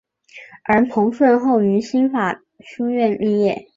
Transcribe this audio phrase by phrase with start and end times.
[0.65, 3.67] 而彭顺后于新法书院毕业。